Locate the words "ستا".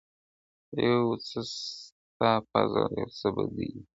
1.53-2.31